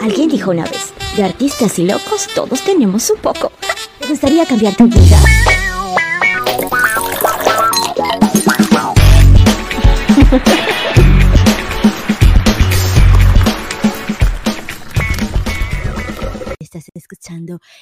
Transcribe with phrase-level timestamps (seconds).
[0.00, 3.50] Alguien dijo una vez, de artistas y locos todos tenemos un poco.
[3.98, 5.18] ¿Te gustaría cambiar tu vida?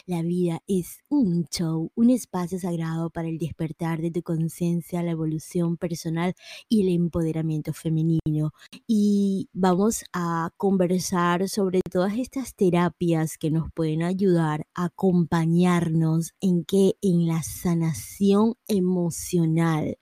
[0.07, 5.13] La vida es un show, un espacio sagrado para el despertar de tu conciencia, la
[5.13, 6.35] evolución personal
[6.69, 8.53] y el empoderamiento femenino.
[8.87, 16.65] Y vamos a conversar sobre todas estas terapias que nos pueden ayudar a acompañarnos en
[16.65, 19.99] que en la sanación emocional.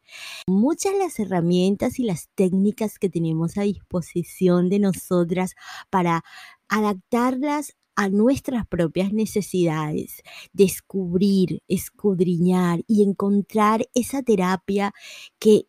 [0.46, 5.54] Muchas las herramientas y las técnicas que tenemos a disposición de nosotras
[5.90, 6.24] para
[6.68, 10.22] adaptarlas a nuestras propias necesidades,
[10.52, 14.92] descubrir, escudriñar y encontrar esa terapia
[15.38, 15.66] que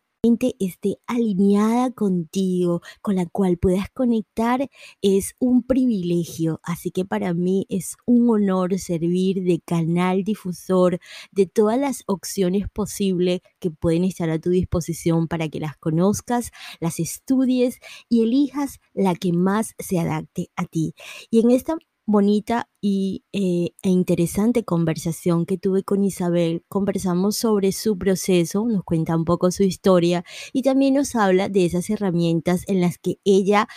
[0.58, 4.68] esté alineada contigo, con la cual puedas conectar,
[5.00, 6.58] es un privilegio.
[6.64, 10.98] Así que para mí es un honor servir de canal difusor
[11.30, 16.50] de todas las opciones posibles que pueden estar a tu disposición para que las conozcas,
[16.80, 20.94] las estudies y elijas la que más se adapte a ti.
[21.30, 26.64] Y en esta bonita y, eh, e interesante conversación que tuve con Isabel.
[26.68, 31.66] Conversamos sobre su proceso, nos cuenta un poco su historia y también nos habla de
[31.66, 33.68] esas herramientas en las que ella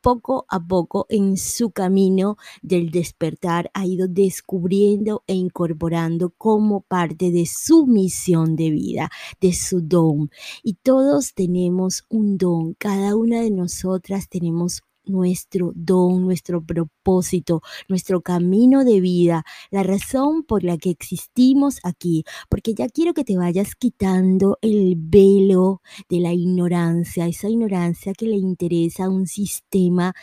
[0.00, 7.30] poco a poco en su camino del despertar ha ido descubriendo e incorporando como parte
[7.30, 10.30] de su misión de vida, de su don.
[10.62, 18.20] Y todos tenemos un don, cada una de nosotras tenemos nuestro don, nuestro propósito, nuestro
[18.20, 23.36] camino de vida, la razón por la que existimos aquí, porque ya quiero que te
[23.36, 30.14] vayas quitando el velo de la ignorancia, esa ignorancia que le interesa a un sistema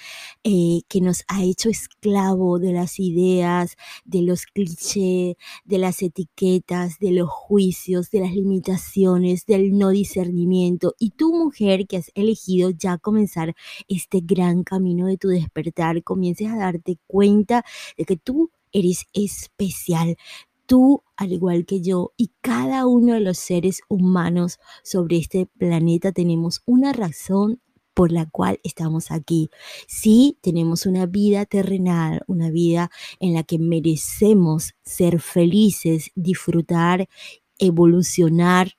[0.44, 7.00] eh, que nos ha hecho esclavo de las ideas, de los clichés, de las etiquetas,
[7.00, 10.96] de los juicios, de las limitaciones, del no discernimiento.
[11.00, 13.56] Y tú, mujer, que has elegido ya comenzar
[13.88, 17.64] este gran camino de tu despertar, comiences a darte cuenta
[17.98, 20.18] de que tú eres especial.
[20.66, 26.12] Tú, al igual que yo, y cada uno de los seres humanos sobre este planeta
[26.12, 27.62] tenemos una razón
[27.94, 29.50] por la cual estamos aquí.
[29.88, 37.10] Sí, tenemos una vida terrenal, una vida en la que merecemos ser felices, disfrutar,
[37.58, 38.77] evolucionar,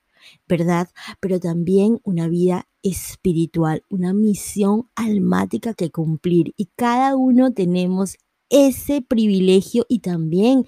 [0.49, 0.89] ¿verdad?
[1.21, 6.55] Pero también una vida espiritual, una misión almática que cumplir.
[6.57, 8.17] Y cada uno tenemos
[8.51, 10.65] ese privilegio y también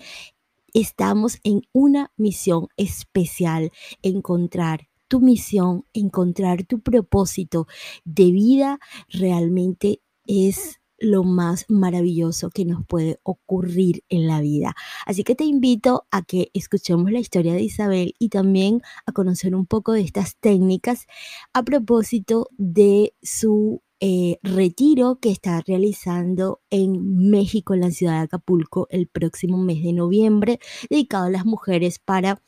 [0.74, 3.70] estamos en una misión especial,
[4.02, 7.66] encontrar tu misión, encontrar tu propósito
[8.04, 8.78] de vida
[9.08, 14.74] realmente es lo más maravilloso que nos puede ocurrir en la vida.
[15.06, 19.54] Así que te invito a que escuchemos la historia de Isabel y también a conocer
[19.54, 21.06] un poco de estas técnicas
[21.52, 28.20] a propósito de su eh, retiro que está realizando en México, en la ciudad de
[28.20, 32.40] Acapulco, el próximo mes de noviembre, dedicado a las mujeres para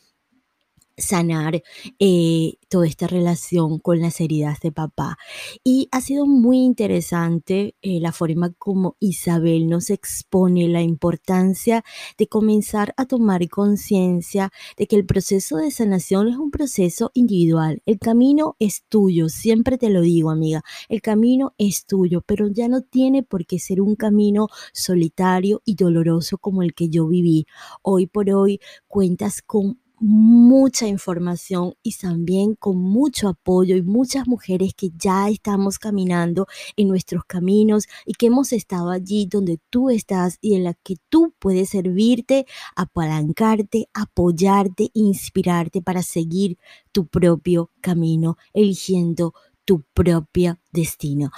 [0.97, 1.63] sanar
[1.99, 5.19] eh, toda esta relación con las heridas de papá.
[5.65, 11.85] Y ha sido muy interesante eh, la forma como Isabel nos expone la importancia
[12.19, 17.83] de comenzar a tomar conciencia de que el proceso de sanación es un proceso individual.
[17.87, 22.69] El camino es tuyo, siempre te lo digo amiga, el camino es tuyo, pero ya
[22.69, 27.47] no tiene por qué ser un camino solitario y doloroso como el que yo viví.
[27.83, 34.75] Hoy por hoy cuentas con mucha información y también con mucho apoyo y muchas mujeres
[34.75, 40.39] que ya estamos caminando en nuestros caminos y que hemos estado allí donde tú estás
[40.41, 46.59] y en la que tú puedes servirte, apalancarte, apoyarte, inspirarte para seguir
[46.91, 49.35] tu propio camino, eligiendo
[49.65, 51.31] tu propio destino.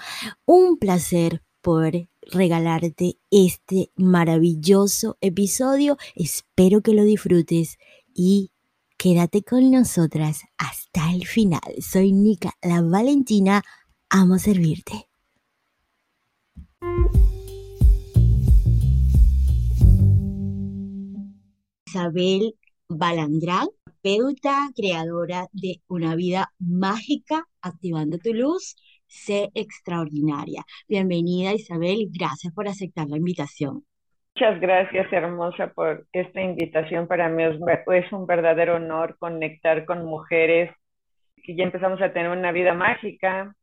[0.47, 1.93] Un placer por
[2.23, 5.99] regalarte este maravilloso episodio.
[6.15, 7.79] Espero que lo disfrutes
[8.15, 8.53] y
[8.97, 11.61] Quédate con nosotras hasta el final.
[11.81, 13.63] Soy Nika, la Valentina.
[14.09, 15.09] Amo servirte.
[21.87, 22.57] Isabel
[22.89, 23.69] Balandrán,
[24.05, 28.77] terapeuta, creadora de Una vida mágica, activando tu luz,
[29.07, 30.67] sé extraordinaria.
[30.89, 33.87] Bienvenida Isabel gracias por aceptar la invitación.
[34.37, 37.07] Muchas gracias, hermosa, por esta invitación.
[37.09, 40.75] Para mí es un verdadero honor conectar con mujeres
[41.45, 43.55] que ya empezamos a tener una vida mágica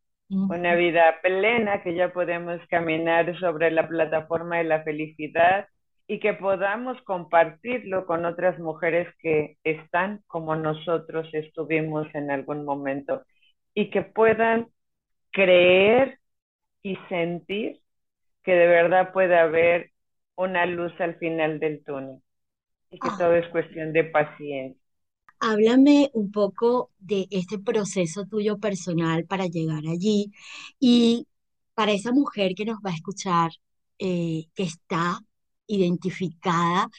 [0.49, 5.67] una vida plena, que ya podemos caminar sobre la plataforma de la felicidad
[6.07, 13.23] y que podamos compartirlo con otras mujeres que están como nosotros estuvimos en algún momento
[13.73, 14.67] y que puedan
[15.31, 16.19] creer
[16.83, 17.79] y sentir
[18.43, 19.91] que de verdad puede haber
[20.35, 22.21] una luz al final del túnel
[22.89, 23.15] y que ah.
[23.17, 24.79] todo es cuestión de paciencia.
[25.39, 30.31] Háblame un poco de este proceso tuyo personal para llegar allí
[30.79, 31.27] y
[31.73, 33.51] para esa mujer que nos va a escuchar,
[33.97, 35.19] eh, que está
[35.65, 36.89] identificada,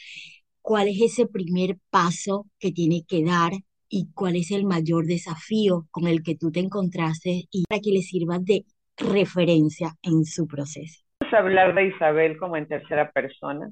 [0.61, 3.53] cuál es ese primer paso que tiene que dar
[3.89, 7.91] y cuál es el mayor desafío con el que tú te encontraste y para que
[7.91, 8.65] le sirva de
[8.97, 11.03] referencia en su proceso.
[11.33, 13.71] A hablar de Isabel como en tercera persona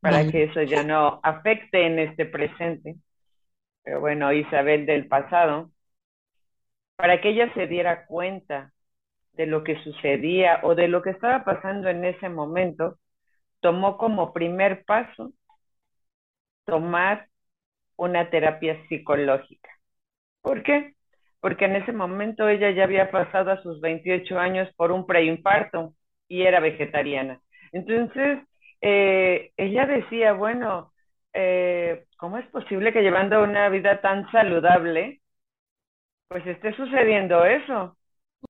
[0.00, 2.96] para que eso ya no afecte en este presente
[3.88, 5.70] pero bueno, Isabel del pasado,
[6.96, 8.74] para que ella se diera cuenta
[9.32, 12.98] de lo que sucedía o de lo que estaba pasando en ese momento,
[13.60, 15.32] tomó como primer paso
[16.66, 17.28] tomar
[17.96, 19.70] una terapia psicológica.
[20.42, 20.92] ¿Por qué?
[21.40, 25.94] Porque en ese momento ella ya había pasado a sus 28 años por un preinfarto
[26.28, 27.40] y era vegetariana.
[27.72, 28.40] Entonces,
[28.80, 30.92] eh, ella decía, bueno,
[31.34, 35.20] eh, ¿cómo es posible que llevando una vida tan saludable,
[36.28, 37.96] pues esté sucediendo eso?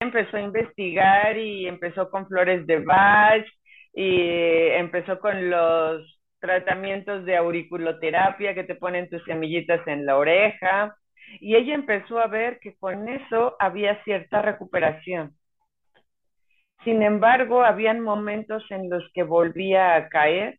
[0.00, 3.46] Empezó a investigar y empezó con flores de Bach
[3.94, 4.20] y
[4.70, 10.96] empezó con los tratamientos de auriculoterapia que te ponen tus semillitas en la oreja
[11.40, 15.38] y ella empezó a ver que con eso había cierta recuperación.
[16.88, 20.58] Sin embargo, habían momentos en los que volvía a caer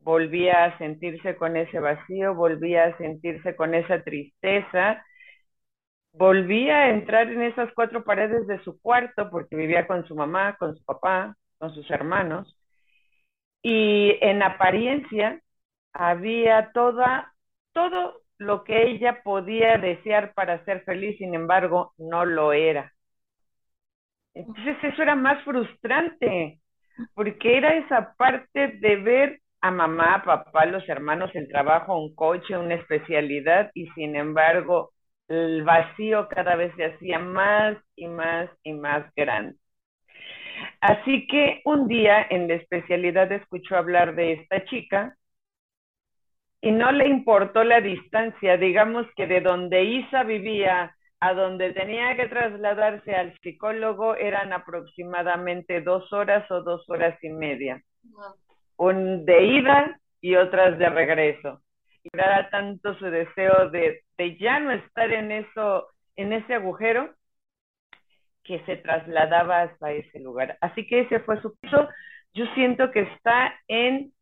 [0.00, 5.02] volvía a sentirse con ese vacío, volvía a sentirse con esa tristeza,
[6.12, 10.56] volvía a entrar en esas cuatro paredes de su cuarto porque vivía con su mamá,
[10.56, 12.56] con su papá, con sus hermanos.
[13.62, 15.40] Y en apariencia
[15.92, 17.34] había toda,
[17.72, 22.92] todo lo que ella podía desear para ser feliz, sin embargo, no lo era.
[24.34, 26.58] Entonces eso era más frustrante,
[27.14, 32.56] porque era esa parte de ver a mamá, papá, los hermanos, el trabajo, un coche,
[32.56, 34.92] una especialidad y sin embargo
[35.28, 39.56] el vacío cada vez se hacía más y más y más grande.
[40.80, 45.16] Así que un día en la especialidad escuchó hablar de esta chica
[46.60, 52.16] y no le importó la distancia, digamos que de donde Isa vivía a donde tenía
[52.16, 57.80] que trasladarse al psicólogo eran aproximadamente dos horas o dos horas y media
[58.76, 61.62] un de ida y otras de regreso.
[62.02, 65.86] Y era tanto su deseo de, de ya no estar en eso,
[66.16, 67.14] en ese agujero,
[68.42, 70.58] que se trasladaba hasta ese lugar.
[70.60, 71.88] Así que ese fue su piso.
[72.34, 74.12] Yo siento que está en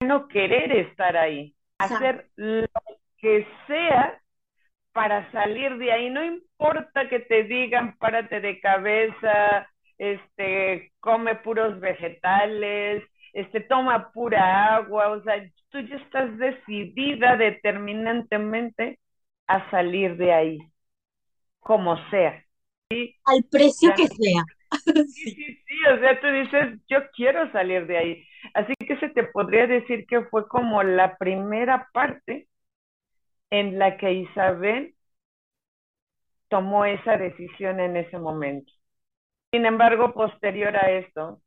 [0.00, 2.66] no querer estar ahí, hacer lo
[3.18, 4.20] que sea
[4.98, 6.10] para salir de ahí.
[6.10, 14.74] No importa que te digan párate de cabeza, este, come puros vegetales, este, toma pura
[14.74, 18.98] agua, o sea, tú ya estás decidida determinantemente
[19.46, 20.58] a salir de ahí,
[21.60, 22.44] como sea.
[22.90, 24.42] Al precio que sea.
[25.06, 28.24] Sí, sí, sí, o sea, tú dices, yo quiero salir de ahí.
[28.52, 32.48] Así que se te podría decir que fue como la primera parte
[33.50, 34.94] en la que Isabel
[36.48, 38.72] tomó esa decisión en ese momento.
[39.52, 41.40] Sin embargo, posterior a esto,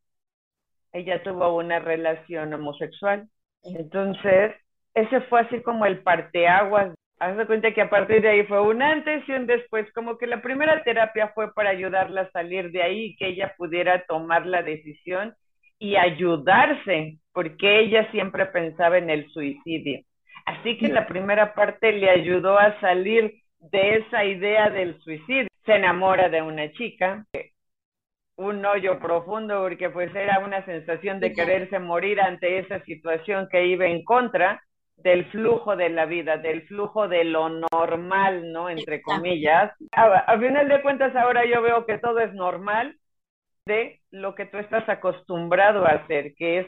[0.92, 3.28] ella tuvo una relación homosexual.
[3.64, 4.56] Entonces,
[4.94, 6.94] ese fue así como el parteaguas.
[7.20, 10.18] Haz de cuenta que a partir de ahí fue un antes y un después, como
[10.18, 14.46] que la primera terapia fue para ayudarla a salir de ahí que ella pudiera tomar
[14.48, 15.36] la decisión
[15.78, 20.02] y ayudarse, porque ella siempre pensaba en el suicidio.
[20.46, 25.48] Así que la primera parte le ayudó a salir de esa idea del suicidio.
[25.66, 27.26] Se enamora de una chica,
[28.36, 33.68] un hoyo profundo porque pues era una sensación de quererse morir ante esa situación que
[33.68, 34.62] iba en contra
[34.98, 38.70] del flujo de la vida, del flujo de lo normal, ¿no?
[38.70, 39.72] Entre comillas.
[39.92, 42.96] A, final de cuentas ahora yo veo que todo es normal
[43.66, 46.68] de lo que tú estás acostumbrado a hacer, que es,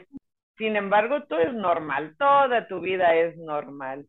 [0.58, 4.06] sin embargo, todo es normal, toda tu vida es normal.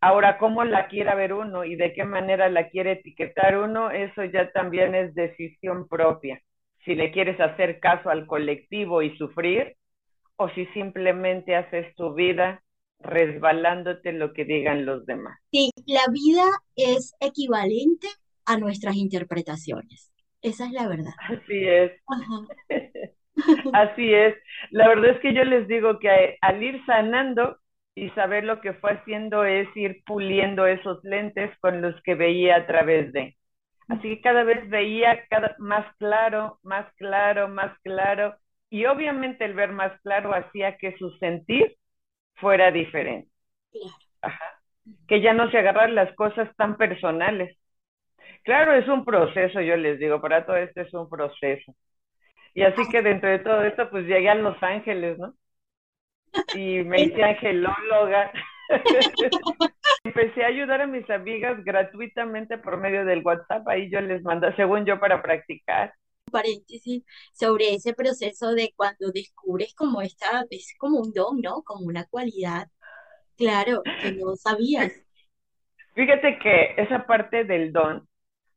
[0.00, 4.24] Ahora, cómo la quiera ver uno y de qué manera la quiere etiquetar uno, eso
[4.24, 6.40] ya también es decisión propia
[6.84, 9.76] si le quieres hacer caso al colectivo y sufrir,
[10.36, 12.62] o si simplemente haces tu vida
[12.98, 15.38] resbalándote lo que digan los demás.
[15.50, 16.44] Sí, la vida
[16.76, 18.08] es equivalente
[18.46, 20.10] a nuestras interpretaciones.
[20.42, 21.12] Esa es la verdad.
[21.28, 21.92] Así es.
[23.72, 24.34] Así es.
[24.70, 27.58] La verdad es que yo les digo que al ir sanando
[27.94, 32.56] y saber lo que fue haciendo es ir puliendo esos lentes con los que veía
[32.56, 33.36] a través de.
[33.88, 38.36] Así que cada vez veía cada, más claro, más claro, más claro.
[38.70, 41.76] Y obviamente el ver más claro hacía que su sentir
[42.36, 43.30] fuera diferente.
[45.08, 47.54] Que ya no se agarran las cosas tan personales.
[48.44, 51.74] Claro, es un proceso, yo les digo, para todo esto es un proceso.
[52.54, 55.34] Y así que dentro de todo esto, pues llegué a Los Ángeles, ¿no?
[56.54, 58.32] Y me hice angelóloga.
[60.04, 64.52] Empecé a ayudar a mis amigas gratuitamente por medio del WhatsApp, ahí yo les mando,
[64.54, 65.92] según yo, para practicar.
[66.30, 67.02] Paréntesis
[67.32, 71.62] sobre ese proceso de cuando descubres como esta, es como un don, ¿no?
[71.62, 72.68] Como una cualidad,
[73.36, 74.92] claro, que no sabías.
[75.94, 78.08] Fíjate que esa parte del don,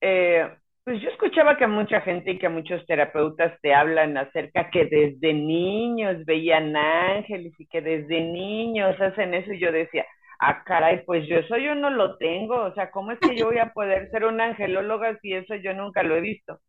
[0.01, 0.47] eh,
[0.83, 5.33] pues yo escuchaba que mucha gente y que muchos terapeutas te hablan acerca que desde
[5.33, 10.05] niños veían ángeles y que desde niños hacen eso y yo decía,
[10.39, 13.45] ah, caray, pues yo eso yo no lo tengo, o sea, ¿cómo es que yo
[13.45, 16.59] voy a poder ser una angelóloga si eso yo nunca lo he visto?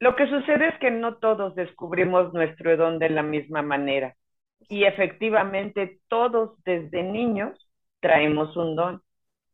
[0.00, 4.14] Lo que sucede es que no todos descubrimos nuestro don de la misma manera
[4.68, 7.70] y efectivamente todos desde niños
[8.00, 9.02] traemos un don.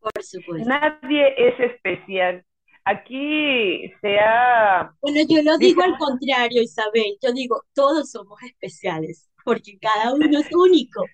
[0.01, 0.69] Por supuesto.
[0.69, 2.45] Nadie es especial
[2.87, 4.93] aquí se ha...
[5.03, 7.19] Bueno, yo lo digo al contrario, Isabel.
[7.21, 11.05] Yo digo, todos somos especiales, porque cada uno es único.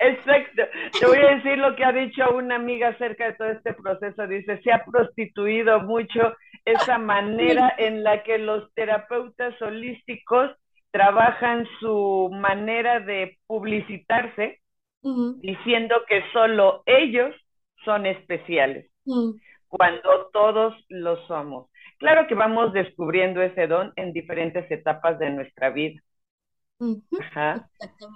[0.00, 0.62] Exacto.
[0.98, 4.26] Te voy a decir lo que ha dicho una amiga acerca de todo este proceso.
[4.26, 6.34] Dice, se ha prostituido mucho
[6.64, 10.50] esa manera en la que los terapeutas holísticos
[10.90, 14.60] trabajan su manera de publicitarse,
[15.02, 17.34] diciendo que solo ellos
[17.84, 18.90] son especiales
[19.76, 21.68] cuando todos lo somos.
[21.98, 26.00] Claro que vamos descubriendo ese don en diferentes etapas de nuestra vida.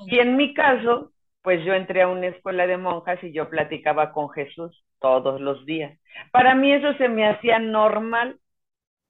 [0.06, 1.12] Y en mi caso,
[1.42, 5.66] pues yo entré a una escuela de monjas y yo platicaba con Jesús todos los
[5.66, 5.98] días.
[6.30, 8.38] Para mí eso se me hacía normal.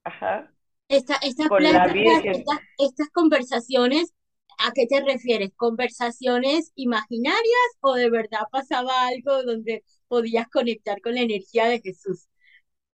[0.03, 0.51] Ajá.
[0.87, 1.49] Esta, estas,
[2.79, 4.11] estas conversaciones,
[4.57, 5.51] ¿a qué te refieres?
[5.55, 12.27] ¿Conversaciones imaginarias o de verdad pasaba algo donde podías conectar con la energía de Jesús?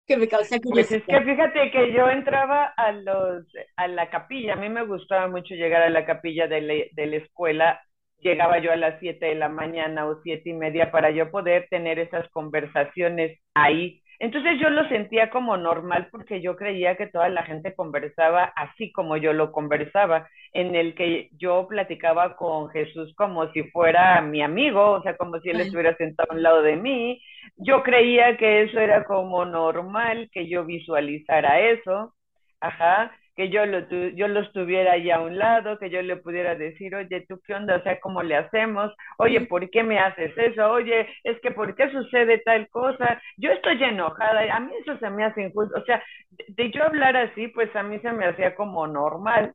[0.07, 1.01] Que me causa curiosidad.
[1.05, 4.85] Pues es que fíjate que yo entraba a los a la capilla, a mí me
[4.85, 7.81] gustaba mucho llegar a la capilla de, la, de la escuela,
[8.19, 11.67] llegaba yo a las siete de la mañana o siete y media para yo poder
[11.69, 17.27] tener esas conversaciones ahí entonces yo lo sentía como normal porque yo creía que toda
[17.29, 23.15] la gente conversaba así como yo lo conversaba, en el que yo platicaba con Jesús
[23.15, 26.61] como si fuera mi amigo, o sea, como si él estuviera sentado a un lado
[26.61, 27.19] de mí.
[27.57, 32.13] Yo creía que eso era como normal, que yo visualizara eso.
[32.59, 33.11] Ajá
[33.41, 36.93] que yo lo, yo lo estuviera ahí a un lado, que yo le pudiera decir,
[36.93, 37.77] oye, ¿tú qué onda?
[37.77, 38.93] O sea, ¿cómo le hacemos?
[39.17, 40.69] Oye, ¿por qué me haces eso?
[40.69, 43.19] Oye, es que ¿por qué sucede tal cosa?
[43.37, 45.79] Yo estoy enojada, a mí eso se me hace injusto.
[45.79, 46.03] O sea,
[46.49, 49.53] de, yo hablar así, pues a mí se me hacía como normal.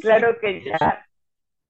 [0.00, 1.04] Claro que ya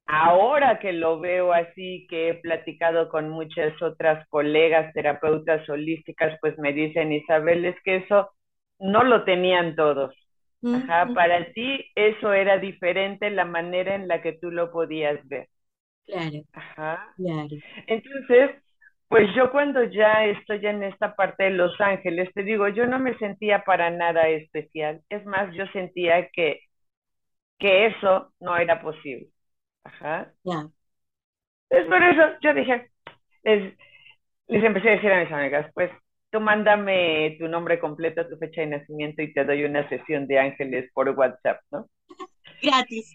[0.06, 6.56] ahora que lo veo así, que he platicado con muchas otras colegas terapeutas holísticas, pues
[6.58, 8.30] me dicen, Isabel, es que eso
[8.78, 10.14] no lo tenían todos.
[10.70, 15.48] Ajá, para ti eso era diferente la manera en la que tú lo podías ver.
[16.06, 16.44] Claro.
[16.52, 17.16] Ajá.
[17.16, 17.56] Claro.
[17.86, 18.50] Entonces,
[19.08, 22.98] pues yo cuando ya estoy en esta parte de Los Ángeles, te digo, yo no
[22.98, 25.02] me sentía para nada especial.
[25.10, 26.60] Es más, yo sentía que,
[27.58, 29.28] que eso no era posible.
[29.84, 30.34] Ajá.
[30.44, 30.70] Ya.
[31.70, 32.90] Es por eso yo dije,
[33.44, 33.74] les,
[34.48, 35.90] les empecé a decir a mis amigas, pues
[36.32, 40.38] tú mándame tu nombre completo, tu fecha de nacimiento y te doy una sesión de
[40.38, 41.86] ángeles por WhatsApp, ¿no?
[42.62, 43.14] Gratis.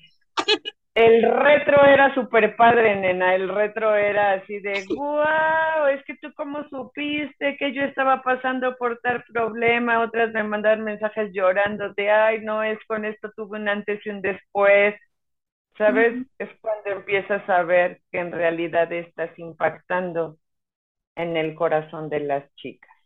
[0.93, 3.35] El retro era súper padre, nena.
[3.35, 8.75] El retro era así de, wow, es que tú cómo supiste que yo estaba pasando
[8.77, 10.01] por tal problema.
[10.01, 14.09] Otras me mandaron mensajes llorando de, ay, no, es con esto tuve un antes y
[14.09, 14.95] un después.
[15.77, 16.15] ¿Sabes?
[16.39, 20.37] Es cuando empiezas a ver que en realidad estás impactando
[21.15, 22.96] en el corazón de las chicas.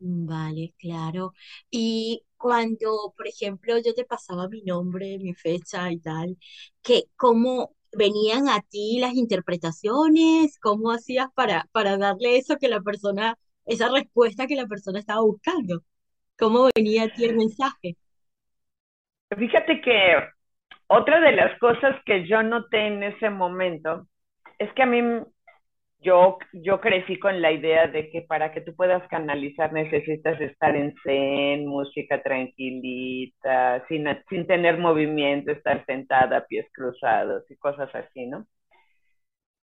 [0.00, 1.32] Vale, claro.
[1.70, 6.36] Y cuando, por ejemplo, yo te pasaba mi nombre, mi fecha y tal,
[6.82, 12.80] que cómo venían a ti las interpretaciones, cómo hacías para, para darle eso que la
[12.80, 13.36] persona,
[13.66, 15.82] esa respuesta que la persona estaba buscando,
[16.38, 17.96] cómo venía a ti el mensaje.
[19.36, 20.14] Fíjate que
[20.86, 24.06] otra de las cosas que yo noté en ese momento
[24.58, 25.02] es que a mí
[26.00, 30.76] yo, yo crecí con la idea de que para que tú puedas canalizar necesitas estar
[30.76, 38.26] en zen, música tranquilita, sin, sin tener movimiento, estar sentada, pies cruzados y cosas así,
[38.26, 38.46] ¿no?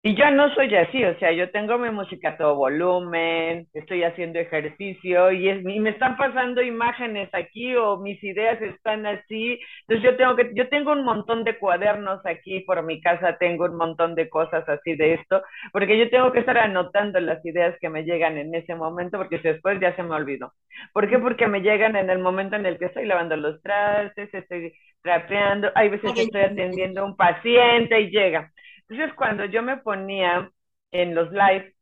[0.08, 4.04] Y yo no soy así, o sea, yo tengo mi música a todo volumen, estoy
[4.04, 9.60] haciendo ejercicio y, es, y me están pasando imágenes aquí o mis ideas están así.
[9.88, 13.66] Entonces yo tengo que, yo tengo un montón de cuadernos aquí por mi casa, tengo
[13.66, 15.42] un montón de cosas así de esto,
[15.74, 19.40] porque yo tengo que estar anotando las ideas que me llegan en ese momento, porque
[19.40, 20.54] después ya se me olvidó.
[20.94, 21.18] ¿Por qué?
[21.18, 24.72] Porque me llegan en el momento en el que estoy lavando los trastes, estoy
[25.02, 28.52] trapeando, hay veces que estoy atendiendo a un paciente y llega.
[28.90, 30.52] Entonces, cuando yo me ponía
[30.92, 31.74] en los lives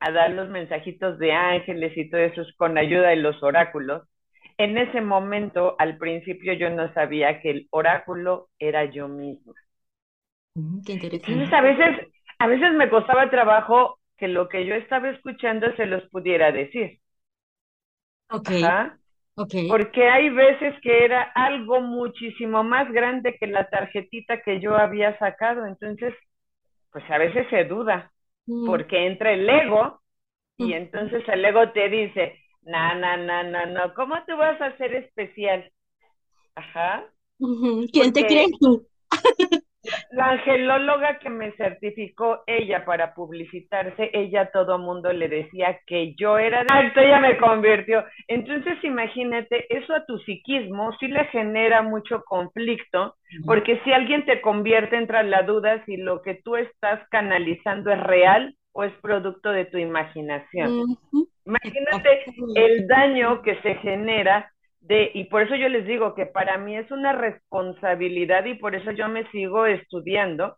[0.00, 4.08] a dar los mensajitos de ángeles y todo eso con ayuda de los oráculos,
[4.58, 9.54] en ese momento, al principio, yo no sabía que el oráculo era yo misma.
[10.56, 11.32] Mm, qué interesante.
[11.32, 15.86] Entonces, a veces, a veces me costaba trabajo que lo que yo estaba escuchando se
[15.86, 17.00] los pudiera decir.
[18.30, 18.50] Ok,
[19.68, 25.18] Porque hay veces que era algo muchísimo más grande que la tarjetita que yo había
[25.18, 25.66] sacado.
[25.66, 26.14] Entonces,
[26.92, 28.12] pues a veces se duda,
[28.48, 30.00] Mm, porque entra el ego
[30.58, 30.74] y mm.
[30.74, 34.94] entonces el ego te dice, no, no, no, no, no, ¿cómo tú vas a ser
[34.94, 35.70] especial?
[36.56, 37.04] Ajá,
[37.92, 38.86] ¿Quién te crees tú?
[40.10, 46.14] La angelóloga que me certificó ella para publicitarse, ella a todo mundo le decía que
[46.14, 48.04] yo era de alto, ella me convirtió.
[48.28, 54.40] Entonces, imagínate, eso a tu psiquismo sí le genera mucho conflicto, porque si alguien te
[54.40, 59.50] convierte, entra la duda si lo que tú estás canalizando es real o es producto
[59.50, 60.96] de tu imaginación.
[61.46, 62.24] Imagínate
[62.56, 66.76] el daño que se genera de, y por eso yo les digo que para mí
[66.76, 70.56] es una responsabilidad y por eso yo me sigo estudiando,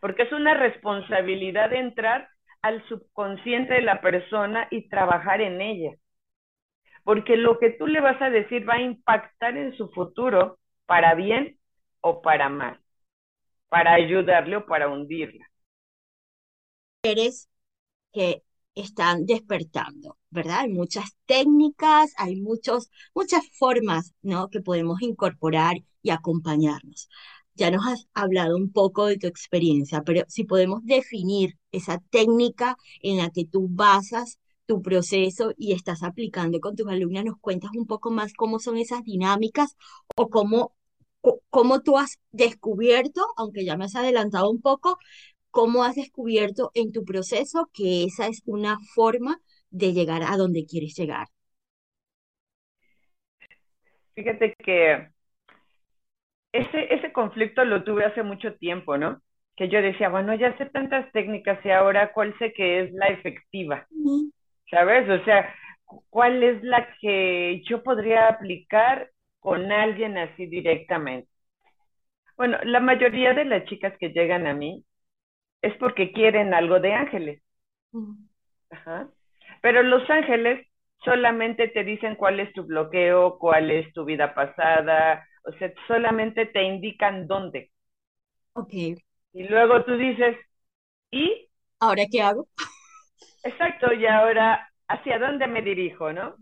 [0.00, 2.28] porque es una responsabilidad de entrar
[2.62, 5.92] al subconsciente de la persona y trabajar en ella.
[7.02, 11.14] Porque lo que tú le vas a decir va a impactar en su futuro para
[11.16, 11.58] bien
[12.00, 12.78] o para mal,
[13.68, 15.46] para ayudarle o para hundirla.
[17.02, 17.48] Mujeres
[18.12, 18.42] que
[18.80, 20.60] están despertando, ¿verdad?
[20.60, 24.48] Hay muchas técnicas, hay muchos, muchas formas, ¿no?
[24.48, 27.08] que podemos incorporar y acompañarnos.
[27.54, 32.76] Ya nos has hablado un poco de tu experiencia, pero si podemos definir esa técnica
[33.02, 37.70] en la que tú basas tu proceso y estás aplicando con tus alumnas, nos cuentas
[37.74, 39.76] un poco más cómo son esas dinámicas
[40.16, 40.74] o cómo,
[41.50, 44.98] cómo tú has descubierto, aunque ya me has adelantado un poco,
[45.50, 50.66] cómo has descubierto en tu proceso que esa es una forma de llegar a donde
[50.66, 51.28] quieres llegar.
[54.14, 55.08] Fíjate que
[56.52, 59.20] ese, ese conflicto lo tuve hace mucho tiempo, ¿no?
[59.56, 63.06] Que yo decía, bueno, ya sé tantas técnicas y ahora cuál sé que es la
[63.08, 63.86] efectiva,
[64.70, 65.08] ¿sabes?
[65.10, 65.54] O sea,
[66.10, 71.28] ¿cuál es la que yo podría aplicar con alguien así directamente?
[72.38, 74.84] Bueno, la mayoría de las chicas que llegan a mí
[75.62, 77.42] es porque quieren algo de ángeles.
[78.70, 79.08] Ajá.
[79.62, 80.66] Pero los ángeles
[81.04, 86.46] solamente te dicen cuál es tu bloqueo, cuál es tu vida pasada, o sea, solamente
[86.46, 87.70] te indican dónde.
[88.54, 88.74] Ok,
[89.32, 90.36] Y luego tú dices,
[91.12, 91.48] ¿y?
[91.80, 92.48] ¿ahora qué hago?
[93.42, 96.36] Exacto, y ahora, ¿hacia dónde me dirijo, no?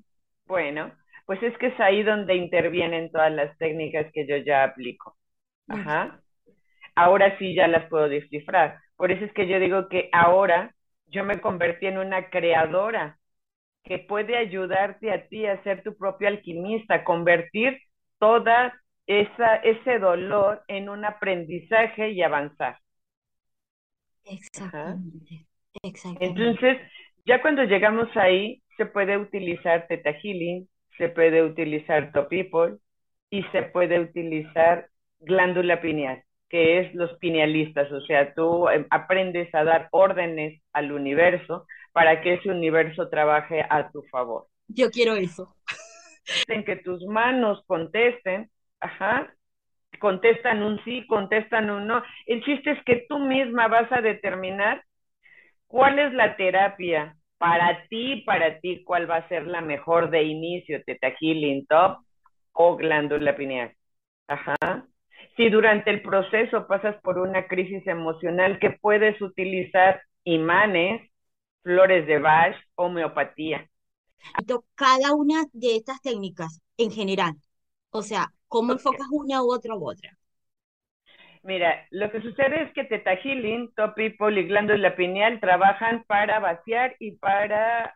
[0.46, 0.92] Bueno,
[1.26, 5.16] pues es que es ahí donde intervienen todas las técnicas que yo ya aplico.
[5.68, 6.22] Ajá.
[6.96, 8.80] Ahora sí ya las puedo descifrar.
[8.96, 10.74] Por eso es que yo digo que ahora
[11.06, 13.18] yo me convertí en una creadora
[13.84, 17.78] que puede ayudarte a ti a ser tu propio alquimista, convertir
[18.18, 18.74] toda
[19.06, 22.78] esa, ese dolor en un aprendizaje y avanzar.
[24.24, 25.46] Exactamente,
[25.82, 26.60] exactamente.
[26.60, 26.78] Entonces,
[27.24, 32.78] ya cuando llegamos ahí, se puede utilizar Theta Healing, se puede utilizar Top People
[33.30, 34.88] y se puede utilizar
[35.20, 40.92] glándula pineal, que es los pinealistas, o sea, tú eh, aprendes a dar órdenes al
[40.92, 44.46] universo para que ese universo trabaje a tu favor.
[44.68, 45.54] Yo quiero eso.
[46.48, 49.32] En que tus manos contesten, ajá,
[50.00, 52.02] contestan un sí, contestan un no.
[52.26, 54.82] El chiste es que tú misma vas a determinar
[55.68, 60.24] cuál es la terapia para ti, para ti, cuál va a ser la mejor de
[60.24, 61.98] inicio, Teta Healing Top
[62.52, 63.72] o glándula pineal.
[64.26, 64.56] Ajá.
[65.36, 71.10] Si durante el proceso pasas por una crisis emocional, que puedes utilizar imanes,
[71.62, 73.68] flores de Bach, homeopatía.
[74.74, 77.34] Cada una de estas técnicas en general,
[77.90, 80.16] o sea, ¿cómo enfocas una u otra u otra?
[81.42, 86.40] Mira, lo que sucede es que Teta Healing, Top People y Glándula Pineal trabajan para
[86.40, 87.94] vaciar y para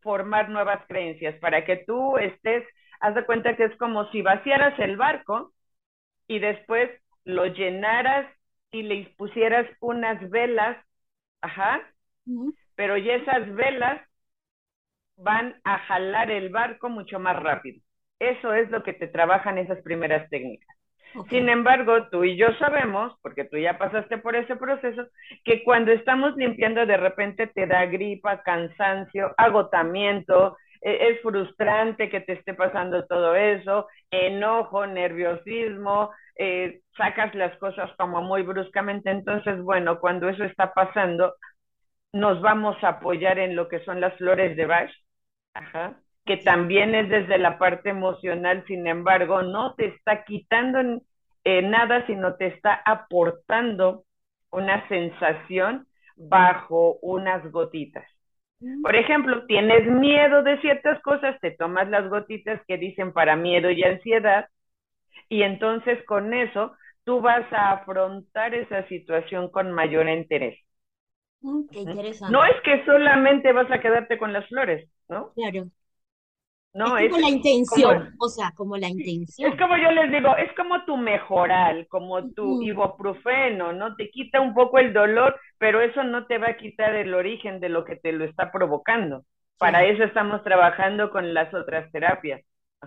[0.00, 2.64] formar nuevas creencias, para que tú estés,
[3.00, 5.52] haz de cuenta que es como si vaciaras el barco
[6.30, 6.88] y después
[7.24, 8.24] lo llenaras
[8.70, 10.78] y le pusieras unas velas,
[11.42, 11.82] ajá,
[12.76, 14.00] pero ya esas velas
[15.16, 17.82] van a jalar el barco mucho más rápido.
[18.18, 20.76] Eso es lo que te trabajan esas primeras técnicas.
[21.30, 25.06] Sin embargo, tú y yo sabemos, porque tú ya pasaste por ese proceso,
[25.44, 32.34] que cuando estamos limpiando de repente te da gripa, cansancio, agotamiento, es frustrante que te
[32.34, 39.10] esté pasando todo eso, enojo, nerviosismo, eh, sacas las cosas como muy bruscamente.
[39.10, 41.34] Entonces, bueno, cuando eso está pasando,
[42.12, 44.90] nos vamos a apoyar en lo que son las flores de Bach,
[45.54, 51.02] ajá, que también es desde la parte emocional, sin embargo, no te está quitando
[51.44, 54.04] eh, nada, sino te está aportando
[54.52, 58.06] una sensación bajo unas gotitas.
[58.82, 63.70] Por ejemplo, tienes miedo de ciertas cosas, te tomas las gotitas que dicen para miedo
[63.70, 64.48] y ansiedad,
[65.28, 70.58] y entonces con eso tú vas a afrontar esa situación con mayor interés.
[71.42, 72.28] Mm, qué interesante.
[72.28, 75.34] No es que solamente vas a quedarte con las flores, ¿no?
[75.34, 75.70] Claro.
[76.72, 79.52] No, es como la intención, o sea, como la intención.
[79.52, 83.96] Es como yo les digo, es como tu mejoral, como tu ibuprofeno, ¿no?
[83.96, 87.58] Te quita un poco el dolor, pero eso no te va a quitar el origen
[87.58, 89.24] de lo que te lo está provocando.
[89.58, 92.40] Para eso estamos trabajando con las otras terapias.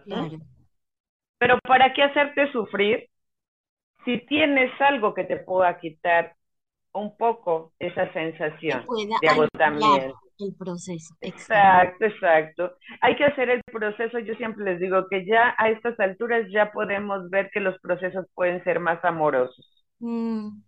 [0.05, 0.39] Claro.
[1.37, 3.09] Pero ¿para qué hacerte sufrir
[4.05, 6.35] si tienes algo que te pueda quitar
[6.93, 8.85] un poco esa sensación
[9.21, 10.22] de agotamiento?
[10.39, 11.15] El proceso.
[11.21, 12.73] Exacto, exacto.
[13.01, 14.19] Hay que hacer el proceso.
[14.19, 18.25] Yo siempre les digo que ya a estas alturas ya podemos ver que los procesos
[18.33, 19.85] pueden ser más amorosos.
[19.99, 20.61] Mm.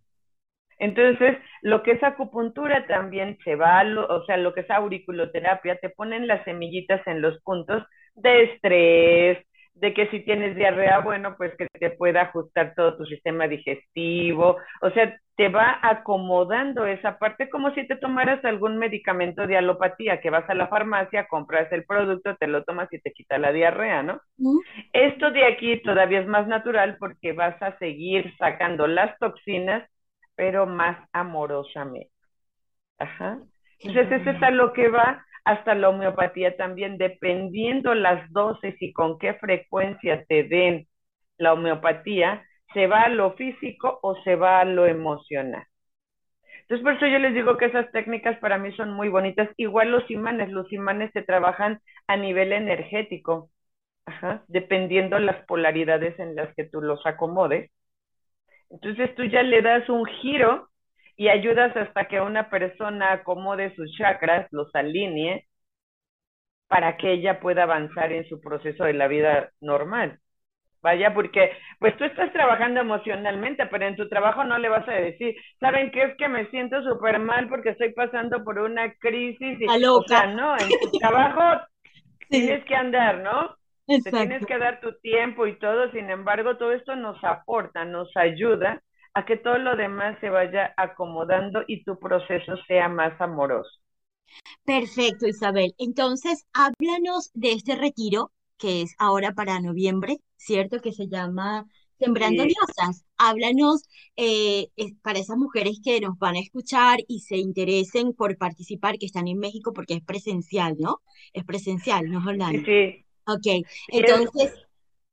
[0.78, 5.88] Entonces, lo que es acupuntura también se va, o sea, lo que es auriculoterapia, te
[5.88, 7.82] ponen las semillitas en los puntos
[8.14, 13.06] de estrés, de que si tienes diarrea, bueno, pues que te pueda ajustar todo tu
[13.06, 19.46] sistema digestivo, o sea, te va acomodando esa parte como si te tomaras algún medicamento
[19.46, 23.12] de alopatía, que vas a la farmacia, compras el producto, te lo tomas y te
[23.12, 24.20] quita la diarrea, ¿no?
[24.92, 29.88] Esto de aquí todavía es más natural porque vas a seguir sacando las toxinas,
[30.36, 32.10] pero más amorosamente.
[32.98, 33.38] Ajá.
[33.80, 38.92] Entonces, eso es a lo que va hasta la homeopatía también, dependiendo las dosis y
[38.92, 40.88] con qué frecuencia te den
[41.36, 42.44] la homeopatía,
[42.76, 45.64] se va a lo físico o se va a lo emocional.
[46.62, 49.48] Entonces, por eso yo les digo que esas técnicas para mí son muy bonitas.
[49.56, 53.50] Igual los imanes, los imanes se trabajan a nivel energético,
[54.48, 57.70] dependiendo las polaridades en las que tú los acomodes.
[58.70, 60.68] Entonces tú ya le das un giro
[61.16, 65.46] y ayudas hasta que una persona acomode sus chakras, los alinee,
[66.68, 70.20] para que ella pueda avanzar en su proceso de la vida normal.
[70.86, 74.92] Vaya, porque pues tú estás trabajando emocionalmente, pero en tu trabajo no le vas a
[74.92, 79.60] decir, ¿saben qué es que me siento súper mal porque estoy pasando por una crisis?
[79.60, 81.60] Y, o sea, no, en tu trabajo
[82.30, 83.56] tienes que andar, ¿no?
[83.88, 88.16] Te tienes que dar tu tiempo y todo, sin embargo, todo esto nos aporta, nos
[88.16, 88.80] ayuda
[89.14, 93.70] a que todo lo demás se vaya acomodando y tu proceso sea más amoroso.
[94.64, 95.74] Perfecto, Isabel.
[95.78, 100.80] Entonces, háblanos de este retiro que es ahora para noviembre, ¿cierto?
[100.80, 101.66] Que se llama
[101.98, 103.04] Sembrando Diosas.
[103.16, 103.82] Háblanos
[104.16, 104.68] eh,
[105.02, 109.28] para esas mujeres que nos van a escuchar y se interesen por participar, que están
[109.28, 111.00] en México, porque es presencial, ¿no?
[111.32, 112.62] Es presencial, ¿no, Orlando?
[112.64, 113.04] Sí.
[113.26, 114.52] Ok, entonces,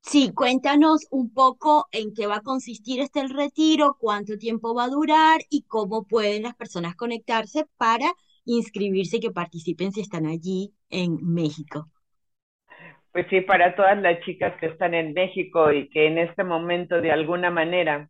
[0.06, 4.90] Sí, cuéntanos un poco en qué va a consistir este retiro, cuánto tiempo va a
[4.90, 10.74] durar y cómo pueden las personas conectarse para inscribirse y que participen si están allí
[10.90, 11.90] en México.
[13.14, 17.00] Pues sí, para todas las chicas que están en México y que en este momento
[17.02, 18.10] de alguna manera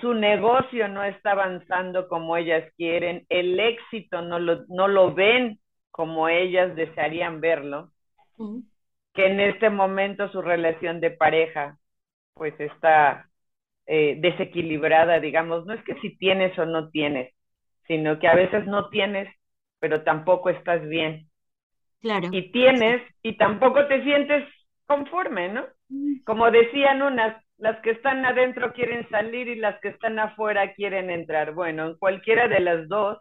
[0.00, 5.60] su negocio no está avanzando como ellas quieren, el éxito no lo, no lo ven
[5.90, 7.92] como ellas desearían verlo
[9.14, 11.78] que en este momento su relación de pareja
[12.34, 13.30] pues está
[13.86, 17.34] eh, desequilibrada, digamos, no es que si tienes o no tienes,
[17.88, 19.28] sino que a veces no tienes,
[19.80, 21.27] pero tampoco estás bien.
[22.00, 22.28] Claro.
[22.32, 24.44] Y tienes y tampoco te sientes
[24.86, 25.66] conforme, ¿no?
[25.88, 26.22] Mm.
[26.24, 31.10] Como decían unas, las que están adentro quieren salir y las que están afuera quieren
[31.10, 31.52] entrar.
[31.52, 33.18] Bueno, en cualquiera de las dos,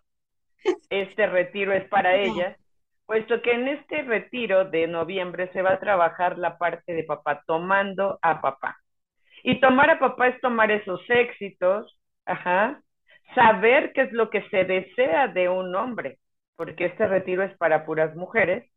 [0.90, 2.58] este retiro es para ellas
[3.08, 7.42] puesto que en este retiro de noviembre se va a trabajar la parte de papá,
[7.48, 8.78] tomando a papá.
[9.44, 12.82] Y tomar a papá es tomar esos éxitos, ajá,
[13.34, 16.20] saber qué es lo que se desea de un hombre,
[16.58, 18.70] porque este retiro es para puras mujeres.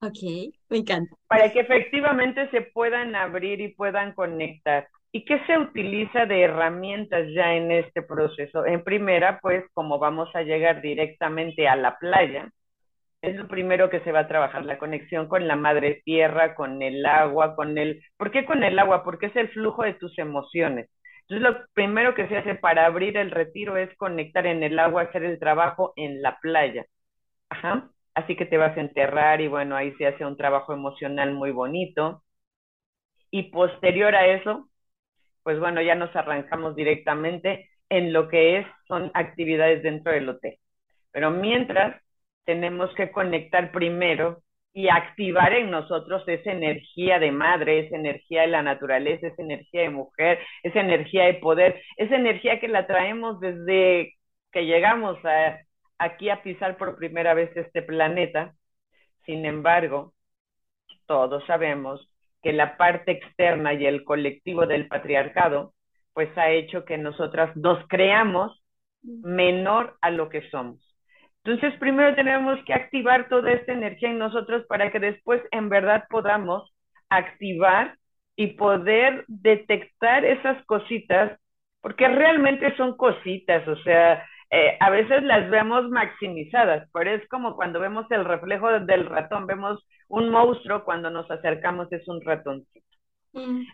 [0.00, 1.16] Ok, me encanta.
[1.26, 4.88] Para que efectivamente se puedan abrir y puedan conectar.
[5.10, 8.66] ¿Y qué se utiliza de herramientas ya en este proceso?
[8.66, 12.50] En primera, pues como vamos a llegar directamente a la playa,
[13.22, 16.82] es lo primero que se va a trabajar, la conexión con la madre tierra, con
[16.82, 18.02] el agua, con el...
[18.16, 19.02] ¿Por qué con el agua?
[19.04, 20.88] Porque es el flujo de tus emociones.
[21.28, 25.02] Entonces, lo primero que se hace para abrir el retiro es conectar en el agua,
[25.02, 26.86] hacer el trabajo en la playa.
[27.50, 27.90] Ajá.
[28.14, 31.50] Así que te vas a enterrar y bueno, ahí se hace un trabajo emocional muy
[31.52, 32.22] bonito.
[33.30, 34.68] Y posterior a eso,
[35.42, 40.56] pues bueno, ya nos arrancamos directamente en lo que es, son actividades dentro del hotel.
[41.12, 42.02] Pero mientras,
[42.44, 48.48] tenemos que conectar primero y activar en nosotros esa energía de madre, esa energía de
[48.48, 53.40] la naturaleza, esa energía de mujer, esa energía de poder, esa energía que la traemos
[53.40, 54.14] desde
[54.52, 55.18] que llegamos
[55.98, 58.54] aquí a pisar por primera vez este planeta.
[59.26, 60.14] Sin embargo,
[61.06, 62.08] todos sabemos
[62.42, 65.74] que la parte externa y el colectivo del patriarcado,
[66.12, 68.62] pues ha hecho que nosotras nos creamos
[69.02, 70.78] menor a lo que somos.
[71.44, 76.04] Entonces, primero tenemos que activar toda esta energía en nosotros para que después en verdad
[76.10, 76.70] podamos
[77.08, 77.96] activar
[78.36, 81.38] y poder detectar esas cositas,
[81.80, 87.54] porque realmente son cositas, o sea, eh, a veces las vemos maximizadas, pero es como
[87.54, 92.86] cuando vemos el reflejo del ratón, vemos un monstruo, cuando nos acercamos es un ratoncito.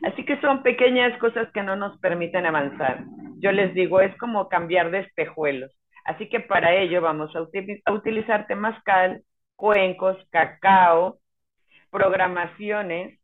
[0.03, 3.05] Así que son pequeñas cosas que no nos permiten avanzar.
[3.39, 5.73] Yo les digo, es como cambiar de espejuelos.
[6.05, 7.43] Así que para ello vamos a,
[7.93, 9.23] utilizar temazcal,
[9.57, 11.19] cuencos, cacao,
[11.91, 13.19] programaciones,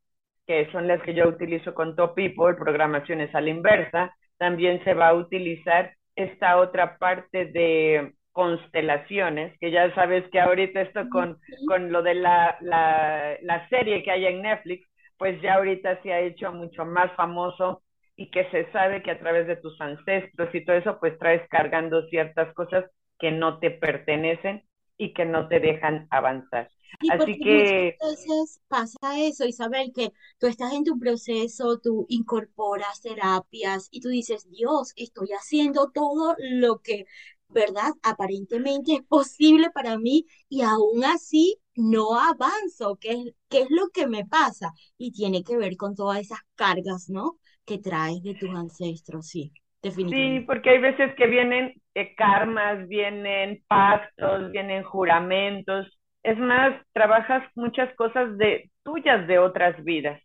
[0.47, 4.15] que son las que yo utilizo con Top People, programaciones a la inversa.
[4.39, 10.83] También se va a utilizar esta otra parte de constelaciones, que ya sabes que ahorita
[10.83, 14.87] esto con, con lo de la, la, la serie que hay en Netflix,
[15.19, 17.83] pues ya ahorita se ha hecho mucho más famoso
[18.17, 21.47] y que se sabe que a través de tus ancestros y todo eso, pues traes
[21.49, 22.85] cargando ciertas cosas
[23.19, 24.63] que no te pertenecen
[24.97, 26.69] y que no te dejan avanzar.
[27.11, 27.97] Así que...
[28.01, 34.01] Muchas veces pasa eso, Isabel, que tú estás en tu proceso, tú incorporas terapias y
[34.01, 37.07] tú dices, Dios, estoy haciendo todo lo que,
[37.49, 37.93] ¿verdad?
[38.03, 42.97] Aparentemente es posible para mí y aún así no avanzo.
[43.01, 44.73] ¿Qué, qué es lo que me pasa?
[44.99, 47.39] Y tiene que ver con todas esas cargas, ¿no?
[47.71, 50.41] que traes de tus ancestros, sí, definitivamente.
[50.41, 55.87] Sí, porque hay veces que vienen eh, karmas, vienen pactos, vienen juramentos.
[56.23, 60.21] Es más, trabajas muchas cosas de tuyas de otras vidas.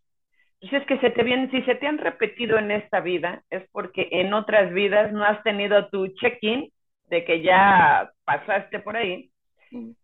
[0.61, 4.07] Entonces, que se te vienen, si se te han repetido en esta vida, es porque
[4.11, 6.71] en otras vidas no has tenido tu check-in
[7.09, 9.31] de que ya pasaste por ahí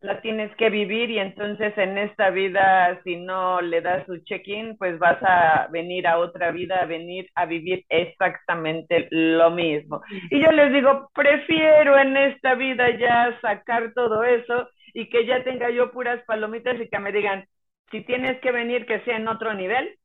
[0.01, 4.77] la tienes que vivir y entonces en esta vida, si no le das su check-in,
[4.77, 10.01] pues vas a venir a otra vida, a venir a vivir exactamente lo mismo.
[10.32, 15.43] Y yo les digo, prefiero en esta vida ya sacar todo eso y que ya
[15.43, 17.47] tenga yo puras palomitas y que me digan,
[17.91, 19.97] si tienes que venir, que sea en otro nivel,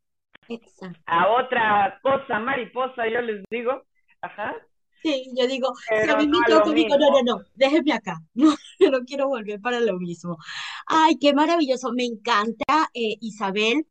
[1.06, 3.82] a otra cosa mariposa, yo les digo,
[4.20, 4.54] ajá,
[5.02, 5.72] Sí, yo digo,
[6.02, 9.28] si a mí me toca, digo, no, no, no, déjeme acá, no, yo no quiero
[9.28, 10.36] volver para lo mismo.
[10.86, 13.86] Ay, qué maravilloso, me encanta, eh, Isabel,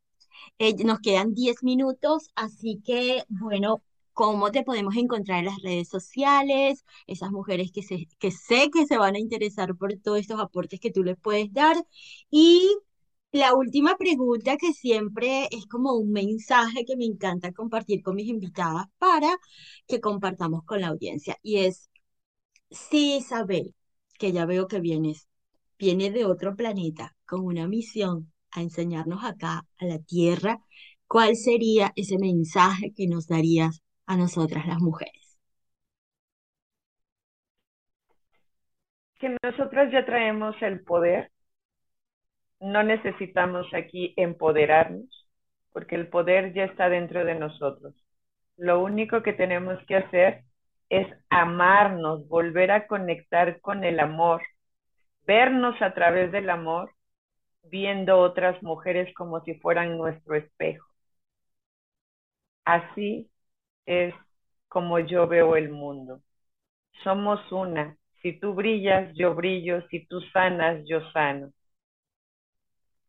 [0.60, 3.81] eh, nos quedan 10 minutos, así que, bueno,
[4.15, 6.86] ¿cómo te podemos encontrar en las redes sociales?
[7.08, 8.08] Esas mujeres que, sé
[8.71, 11.75] que se van a interesar por todos estos aportes que tú les puedes dar.
[12.32, 12.78] Y
[13.32, 18.28] la última pregunta que siempre es como un mensaje que me encanta compartir con mis
[18.30, 19.38] invitadas para
[19.88, 21.89] que compartamos con la audiencia y es,
[22.71, 23.75] si Isabel,
[24.19, 25.28] que ya veo que vienes,
[25.80, 30.60] viene de otro planeta con una misión a enseñarnos acá a la Tierra,
[31.08, 35.38] ¿cuál sería ese mensaje que nos darías a nosotras las mujeres?
[39.20, 41.32] Que nosotras ya traemos el poder
[42.60, 45.28] no necesitamos aquí empoderarnos,
[45.72, 47.94] porque el poder ya está dentro de nosotros.
[48.58, 50.44] Lo único que tenemos que hacer
[50.89, 54.41] es amarnos, volver a conectar con el amor,
[55.28, 56.91] vernos a través del amor,
[57.63, 60.88] viendo otras mujeres como si fueran nuestro espejo.
[62.65, 63.30] Así
[63.86, 64.13] es
[64.67, 66.21] como yo veo el mundo.
[67.04, 67.98] Somos una.
[68.21, 69.82] Si tú brillas, yo brillo.
[69.89, 71.52] Si tú sanas, yo sano.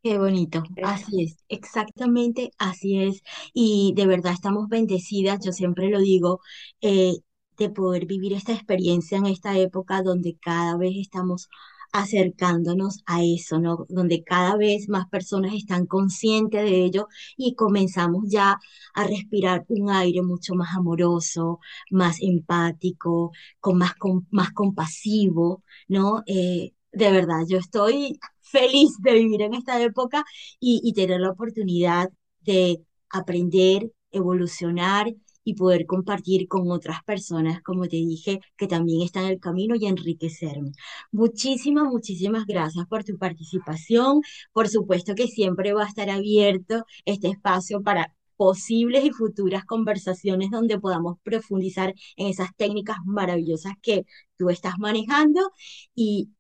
[0.02, 3.22] Qué bonito, así es, exactamente así es.
[3.52, 6.40] Y de verdad estamos bendecidas, yo siempre lo digo,
[6.80, 7.14] eh,
[7.58, 11.48] de poder vivir esta experiencia en esta época donde cada vez estamos
[11.96, 13.86] acercándonos a eso, ¿no?
[13.88, 18.58] Donde cada vez más personas están conscientes de ello y comenzamos ya
[18.94, 26.22] a respirar un aire mucho más amoroso, más empático, con más, con, más compasivo, ¿no?
[26.26, 30.24] Eh, de verdad, yo estoy feliz de vivir en esta época
[30.60, 35.14] y, y tener la oportunidad de aprender, evolucionar
[35.46, 39.76] y poder compartir con otras personas, como te dije, que también están en el camino
[39.76, 40.72] y enriquecerme.
[41.12, 44.22] Muchísimas, muchísimas gracias por tu participación.
[44.52, 50.50] Por supuesto que siempre va a estar abierto este espacio para posibles y futuras conversaciones
[50.50, 54.04] donde podamos profundizar en esas técnicas maravillosas que
[54.36, 55.52] tú estás manejando
[55.94, 56.30] y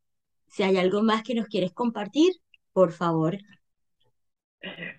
[0.48, 2.32] si hay algo más que nos quieres compartir,
[2.72, 3.38] por favor.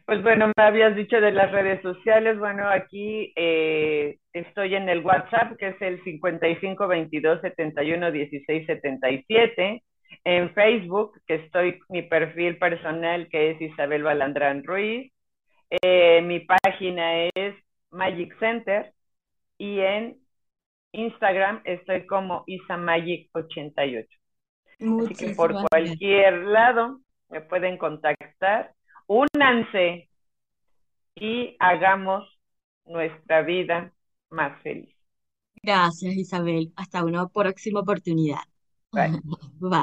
[0.05, 2.39] Pues bueno, me habías dicho de las redes sociales.
[2.39, 9.83] Bueno, aquí eh, estoy en el WhatsApp, que es el 55 22 71 16 77.
[10.23, 15.11] En Facebook, que estoy mi perfil personal, que es Isabel Balandrán Ruiz.
[15.81, 17.55] Eh, mi página es
[17.91, 18.93] Magic Center.
[19.57, 20.17] Y en
[20.91, 24.07] Instagram estoy como IsaMagic88.
[24.79, 28.71] Así que por cualquier lado me pueden contactar
[29.07, 30.09] únanse
[31.15, 32.23] y hagamos
[32.85, 33.93] nuestra vida
[34.29, 34.95] más feliz.
[35.61, 36.71] Gracias, Isabel.
[36.75, 38.39] Hasta una próxima oportunidad.
[38.91, 39.19] Bye.
[39.23, 39.69] Bye.